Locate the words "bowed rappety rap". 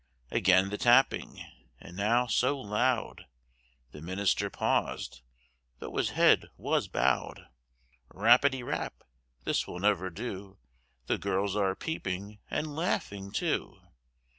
6.87-9.03